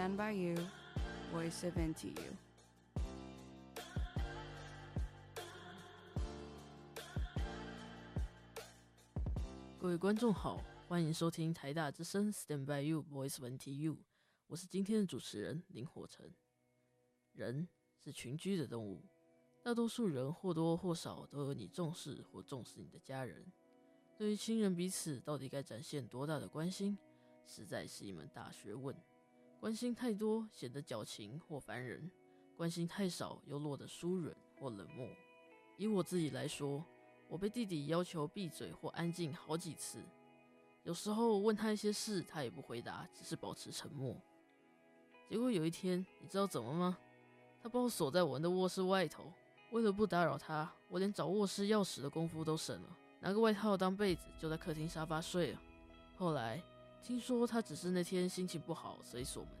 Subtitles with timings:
[0.00, 0.56] Stand by you,
[1.30, 2.32] voice of NTU。
[9.78, 13.98] 各位观众好，欢迎收听台大之声 Stand by you, voice of NTU。
[14.46, 16.32] 我是今天的主持人林火成。
[17.34, 17.68] 人
[18.02, 19.02] 是群居的动物，
[19.62, 23.44] 大多数人或多或少都有你重视或重视你的家人。
[24.16, 26.96] 对于亲人彼此到底该展现多大的关心，
[27.46, 28.96] 实在是一门大学问。
[29.60, 32.10] 关心太多显得矫情或烦人，
[32.56, 35.06] 关心太少又落得疏远或冷漠。
[35.76, 36.82] 以我自己来说，
[37.28, 40.02] 我被弟弟要求闭嘴或安静好几次。
[40.82, 44.16] 有时候问他一些事，他也不回答，只是保持沉默。
[45.28, 46.96] 结果有一天，你知道怎么吗？
[47.62, 49.30] 他把我锁在我们的卧室外头。
[49.72, 55.60] 为了不打扰他，我连找卧室钥匙的功夫都省了，拿个外套当被子，就在客厅沙发睡了。
[56.16, 56.62] 后来。
[57.02, 59.52] 听说他只是那天心情不好，所以锁门，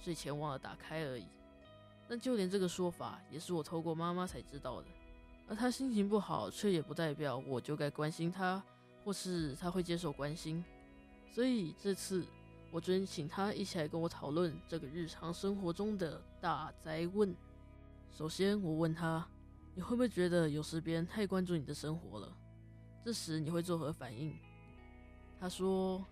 [0.00, 1.24] 睡前忘了打开而已。
[2.08, 4.88] 但就连这个说法，也是我透过妈妈才知道的。
[5.46, 8.62] 而他心情不好，却也不代表我就该关心他，
[9.04, 10.62] 或是他会接受关心。
[11.30, 12.26] 所以这次，
[12.70, 17.34] 我准请他一起来跟我讨论这个日常生活中的大灾问。
[18.10, 19.26] 首先，我问他：
[19.74, 22.36] 你会不会觉得有时别人太关注你的生活了？
[23.04, 24.34] 这时你会作何反应？
[25.38, 26.04] 他说。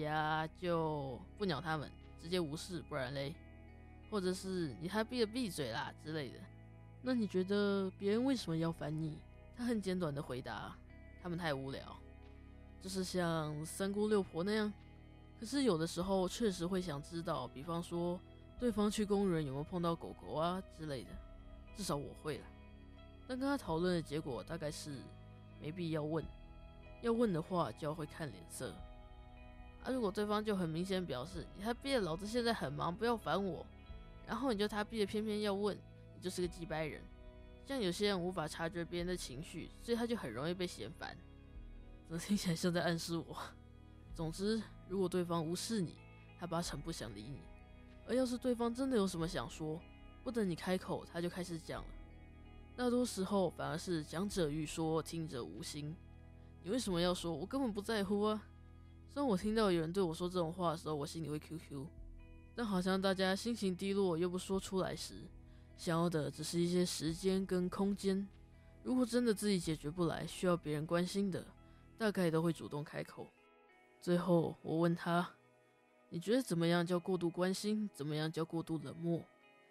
[0.00, 1.90] 呀，就不鸟他们，
[2.20, 3.34] 直接无视，不然嘞，
[4.10, 6.38] 或者是你还闭了闭嘴啦之类的。
[7.02, 9.18] 那你觉得别人为什么要烦你？
[9.56, 10.74] 他很简短的回答：
[11.22, 11.96] 他们太无聊，
[12.80, 14.72] 就是像三姑六婆那样。
[15.38, 18.18] 可是有的时候确实会想知道，比方说
[18.58, 21.10] 对方去公园有没有碰到狗狗啊之类的，
[21.76, 22.44] 至少我会了。
[23.26, 24.98] 但跟他讨论的结果大概是
[25.60, 26.24] 没必要问，
[27.02, 28.72] 要问的话就要会看脸色。
[29.84, 29.90] 啊！
[29.90, 33.66] 如果对方就很明显表示你他逼的，老子现在很忙，不要烦我，
[34.26, 35.76] 然后你就他逼的，偏偏要问，
[36.14, 37.00] 你就是个机掰人。
[37.66, 41.16] 像有些人无法察觉别人的情绪，所以他就很容易被嫌烦。
[42.06, 43.36] 怎么听起来像在暗示我？
[44.14, 45.94] 总之，如果对方无视你，
[46.38, 47.38] 他八成不想理你；
[48.06, 49.80] 而要是对方真的有什么想说，
[50.22, 51.88] 不等你开口，他就开始讲了。
[52.76, 55.94] 大多时候反而是讲者欲说，听者无心。
[56.62, 57.32] 你为什么要说？
[57.32, 58.42] 我根本不在乎啊！
[59.14, 61.86] 当我听到有人对我说这种话的时候，我心里会 QQ。
[62.54, 65.14] 但好像大家心情低落又不说出来时，
[65.76, 68.26] 想要的只是一些时间跟空间。
[68.82, 71.46] 如果真的自己解决不来，需要别人关心的，
[71.96, 73.30] 大概都会主动开口。
[74.00, 75.28] 最后我问他
[76.10, 77.88] ：“你觉得怎么样叫过度关心？
[77.94, 79.22] 怎么样叫过度冷漠？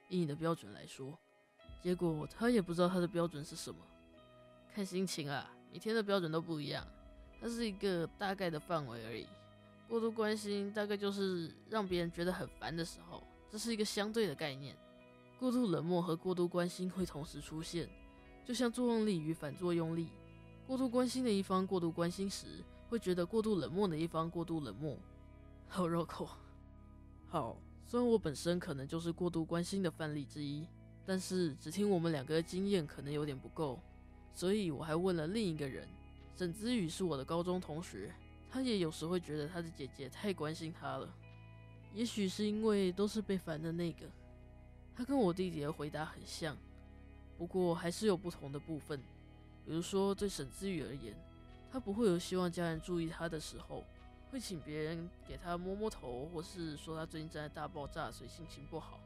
[0.10, 1.18] 以你的标准来说。”
[1.84, 3.80] 结果他也不知道他的标准是什么。
[4.74, 6.88] 看心情啊，每天的标准都不一样。
[7.42, 9.28] 它是一个大概的范围而已。
[9.90, 14.78] 过度关心大概就是让别人觉得很烦的时候，这是一个相对的概念。
[15.40, 17.90] 过度冷漠和过度关心会同时出现，
[18.46, 20.08] 就像作用力与反作用力。
[20.68, 24.96] 过度关心的一方过度关心时，会觉得过度冷漠的一方过度冷漠。
[25.68, 26.30] 好绕口。
[27.28, 30.66] 好，虽然我本身可能就是过度关心的范例之一，
[31.06, 33.80] 但是只听我们两个的经验可能有点不够，
[34.34, 35.88] 所以我还问了另一个人。
[36.36, 38.12] 沈之宇是我的高中同学，
[38.50, 41.08] 他也有时会觉得他的姐姐太关心他了。
[41.94, 44.08] 也许是因为都是被烦的那个，
[44.96, 46.58] 他跟我弟弟的回答很像，
[47.38, 49.00] 不过还是有不同的部分。
[49.64, 51.16] 比如说，对沈之宇而言，
[51.72, 53.84] 他不会有希望家人注意他的时候，
[54.32, 59.00] 会请别人给他摸摸头，或是说他最近正在大爆炸，所以心情不好。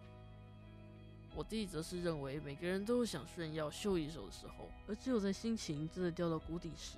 [1.35, 6.97] 我弟则是认为每个人都有想炫耀、秀一手的时候，而只有在心情真的掉到谷底时，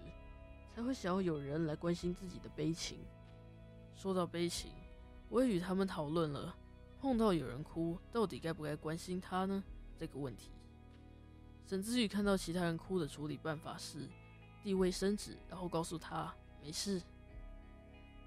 [0.75, 2.99] 才会想要有人来关心自己的悲情。
[3.95, 4.69] 说到悲情，
[5.27, 6.55] 我也与他们讨论了，
[7.01, 9.63] 碰到有人哭，到底该不该关心他呢？
[9.97, 10.51] 这个问题。
[11.65, 14.07] 沈之宇看到其他人哭的处理办法是
[14.61, 17.01] 递卫生纸，然后告诉他没事。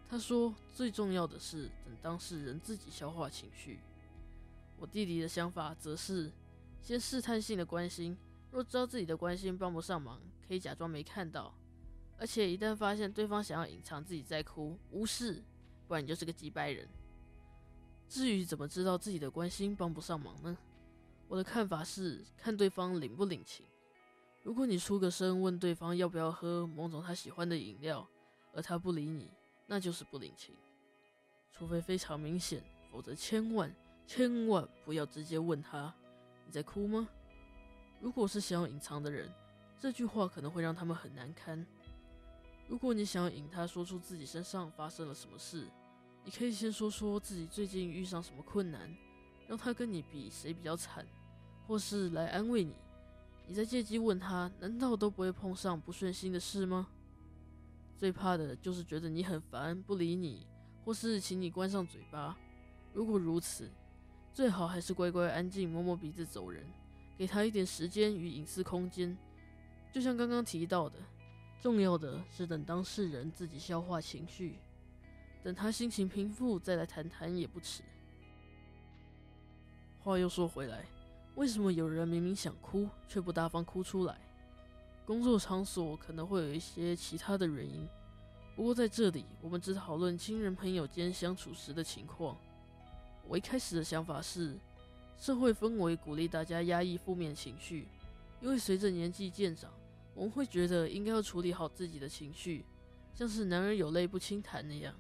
[0.09, 3.79] 他说最重要的是等当事人自己消化情绪。
[4.81, 6.33] 我弟弟的想法则是
[6.81, 8.17] 先试探性的关心，
[8.51, 10.19] 若知道自己的关心帮不上忙，
[10.49, 11.55] 可以假装没看到。
[12.19, 15.45] 而且一旦发现对方想要隐藏自己在哭，无视，
[15.87, 16.89] 不然你就是个机掰人。
[18.09, 20.57] 至于怎么知道自己的关心帮不上忙呢？
[21.29, 23.67] 我的看法是看对方领不领情。
[24.43, 28.09] 如果你出个声问对方要不要喝某种他喜欢的饮料，
[28.55, 29.31] 而他不理你，
[29.67, 30.55] 那就是不领情。
[31.53, 33.71] 除非非常明显，否则千万。
[34.13, 35.95] 千万不要直接问他，
[36.45, 37.09] 你在哭吗？
[38.01, 39.33] 如果是想要隐藏的人，
[39.79, 41.65] 这句话可能会让他们很难堪。
[42.67, 45.69] 如果你想要引他说出自己身上发生了什么事，
[46.25, 48.93] 你可以先说说自己最近遇上什么困难，
[49.47, 51.07] 让他跟你比谁比较惨，
[51.69, 52.75] 或是来安慰你。
[53.47, 56.89] 你在借机问他，难道都不会碰上不顺心的事吗？
[57.97, 60.49] 最怕的就是觉得你很烦，不理你，
[60.85, 62.37] 或是请你关上嘴巴。
[62.93, 63.71] 如果如此，
[64.33, 66.65] 最好还是乖乖安静，摸摸鼻子走人，
[67.19, 69.17] 给他一点时间与隐私空间。
[69.93, 70.99] 就像刚刚提到的，
[71.61, 74.59] 重要的是等当事人自己消化情绪，
[75.43, 77.83] 等他心情平复再来谈谈也不迟。
[79.99, 80.87] 话又说回来，
[81.35, 84.17] 为什么有人明明想哭却不大方哭出来？
[85.05, 87.87] 工作场所可能会有一些其他的原因，
[88.55, 92.39] 不过在这里我们只讨论亲人朋友间相处时的情况。
[93.31, 94.59] 我一开始的想法是，
[95.17, 97.87] 社会氛围鼓励大家压抑负面情绪，
[98.41, 99.71] 因为随着年纪渐长，
[100.15, 102.65] 我们会觉得应该要处理好自己的情绪，
[103.15, 104.93] 像是男儿有泪不轻弹那样。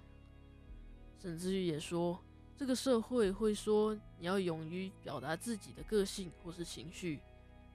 [1.20, 2.22] 甚至于也说，
[2.56, 7.18] 这个社会会说你要勇于表达自己的个性或是情绪，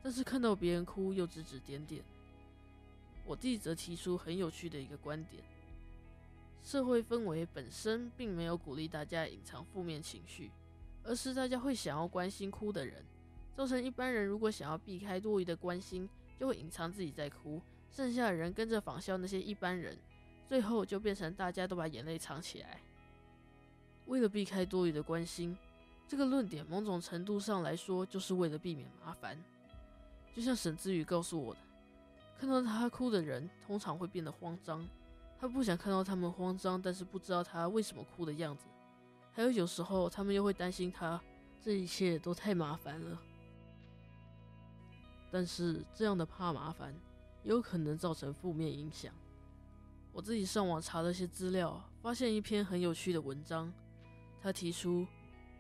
[0.02, 2.02] 但是看到别人哭又指指点点。
[3.25, 5.44] 我弟则提出很有趣的一个观点：
[6.65, 10.51] 社会氛围本身并没有鼓励大家隐藏负面情绪，
[11.03, 13.06] 而是大家会想要关心哭的人，
[13.56, 16.09] 造成一般人如果想要避开多余的关心。
[16.38, 19.97] 就会隐藏自己在哭，剩下的人跟着仿效那些一般人，
[20.50, 22.81] 最后就变成大家都把眼泪藏起来。
[24.07, 25.57] 为了避开多余的关心，
[26.09, 29.41] 这个论点某种程度上来说，就是为了避免麻烦。
[30.35, 31.59] 就像沈之宇告诉我的，
[32.38, 34.85] 看到他哭的人通常会变得慌张，
[35.39, 38.65] 他不想看到他们慌张，但是不知道他为什么哭的样子。
[39.31, 41.21] 还有有时候他们又会担心他，
[41.61, 43.21] 这一切都太麻烦了。
[45.29, 46.93] 但是这样的怕麻烦，
[47.43, 49.13] 也有可能造成负面影响。
[50.13, 53.71] 我自己上网查了些资料，发现一篇很有趣的文章。
[54.41, 55.05] 他提出，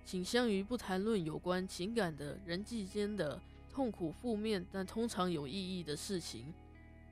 [0.05, 6.53] 倾向于不谈论有关情感的人际间的痛苦、负面但通常有意义的事情。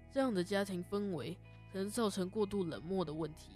[0.10, 1.36] 这样的家庭氛围
[1.74, 3.52] 能造成过度冷漠的问题。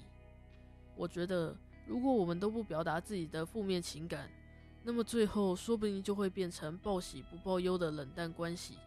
[0.96, 1.56] 我觉得，
[1.86, 4.30] 如果我们都不表达自己的负面情感，
[4.84, 8.78] 那么最后说不定就会变成报喜不报忧的冷淡关系。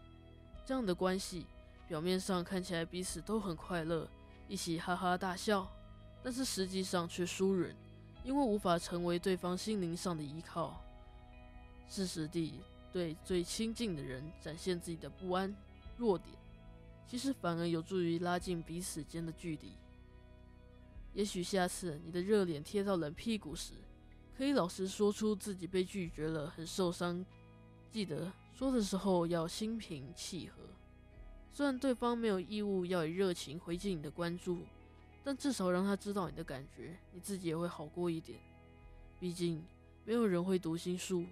[0.64, 1.46] 这样的关系，
[1.88, 4.08] 表面上看起来彼此都很快乐，
[4.48, 5.70] 一起哈哈大笑，
[6.22, 7.74] 但是实际上却疏远，
[8.24, 10.80] 因为无法成为对方心灵上的依靠。
[11.88, 12.60] 适时地
[12.92, 15.54] 对最亲近的人展现自己的不安、
[15.96, 16.34] 弱点，
[17.10, 19.72] 其实反而有助于拉近彼此间的距离。
[21.12, 23.74] 也许下次你的热脸贴到冷屁股时，
[24.36, 27.26] 可以老实说出自己被拒绝了，很受伤。
[27.90, 28.32] 记得。
[28.52, 30.62] 说的时候要心平气和，
[31.50, 34.58] 虽然对方没有义务要以热情回敬你的关注，
[35.24, 38.38] 但至少让他知道你的感觉，你自己也会好过一点。
[39.18, 39.64] 毕竟
[40.04, 41.24] 没有人会读心术，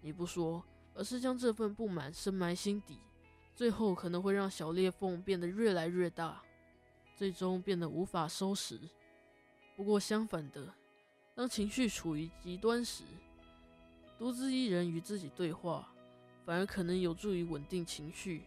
[0.00, 2.96] 你不说，而是将这份不满深埋心底，
[3.60, 6.40] 最后可能会让小裂缝变得越来越大，
[7.14, 8.80] 最终变得无法收拾。
[9.76, 10.72] 不过相反的，
[11.34, 13.04] 当情绪处于极端时，
[14.18, 15.92] 独自一人与自己对话。
[16.46, 18.44] 反而可能有助于稳定情绪，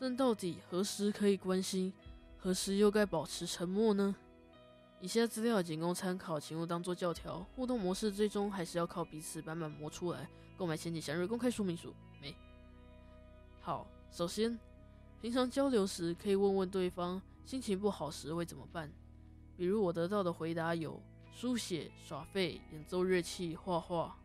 [0.00, 1.92] 但到底何时可以关心，
[2.36, 4.16] 何时又该保持沉默呢？
[5.00, 7.46] 以下资料仅供参考，请勿当作教条。
[7.54, 10.28] 互动模式最终还是要靠彼此慢慢磨出来。
[10.56, 11.94] 购买前请详阅公开说明书。
[12.20, 12.34] 没。
[13.66, 14.56] 好，首先，
[15.20, 18.88] 平常交流时可以问问对方心情不好时会怎么办。
[19.56, 24.16] 比如我得到的回答有：书写、耍废、演奏乐器、画画。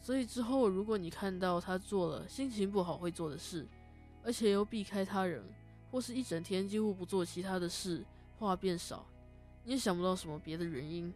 [0.00, 3.64] 所以之后，如果你看到他做了心情不好会做的事，
[4.24, 5.44] 而且又避开他人，
[5.92, 8.04] 或是一整天几乎不做其他的事，
[8.40, 9.06] 话变少，
[9.62, 11.14] 你也想不到什么别的原因，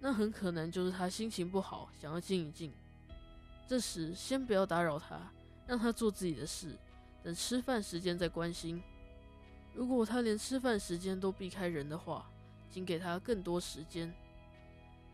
[0.00, 2.72] 那很可能就是他心情不好，想要静一静。
[3.64, 5.30] 这时先不要打扰他，
[5.72, 6.78] 让他做自己的事，
[7.22, 8.82] 等吃饭时间再关心。
[9.72, 12.30] 如果他连吃饭时间都避开人的话，
[12.70, 14.12] 请给他更多时间。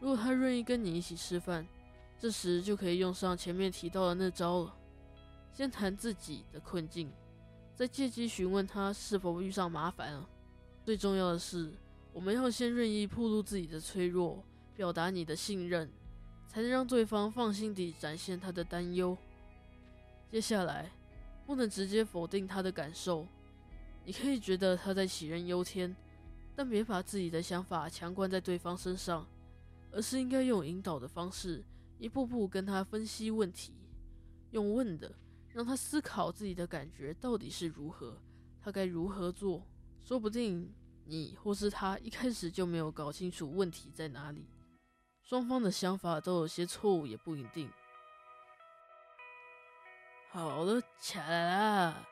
[0.00, 1.64] 如果他愿意跟你一起吃饭，
[2.18, 4.74] 这时就可以用上前面提到的那招了，
[5.52, 7.08] 先谈自己的困境，
[7.76, 10.28] 再借机询问他是否遇上麻烦了。
[10.84, 11.72] 最重要的是，
[12.12, 14.42] 我们要先愿意暴露自己的脆弱，
[14.74, 15.88] 表达你的信任，
[16.48, 19.16] 才能让对方放心地展现他的担忧。
[20.30, 20.90] 接下来，
[21.46, 23.26] 不能直接否定他的感受，
[24.04, 25.96] 你可以觉得他在杞人忧天，
[26.54, 29.26] 但别把自己的想法强灌在对方身上，
[29.90, 31.64] 而是应该用引导的方式。
[31.98, 33.72] 一步步跟他分析问题，
[34.52, 35.12] 用问的
[35.52, 38.16] 让他思考自己的感觉到底是如何，
[38.60, 39.66] 他该如何做。
[40.04, 40.72] 说不定
[41.06, 44.46] 你或是他一开始就没有搞清楚问题在哪里。
[45.22, 47.68] 双方的想法都有些错误，也不一定。
[50.30, 52.06] 好了，起来啦！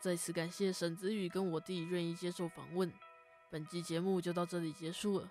[0.00, 2.92] 再次感谢沈子宇跟我弟愿意接受访问，
[3.48, 5.30] 本期节目就到这里结束了。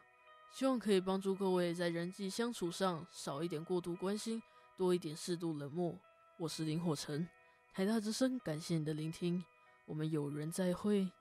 [0.52, 4.42] 希望可以帮助各位在人际相处上少一点过度关心，
[4.78, 5.94] 多一点适度冷漠。
[6.38, 7.28] 我是林火晨，
[7.74, 9.44] 台大之声，感谢你的聆听，
[9.86, 11.12] 我们有缘再会。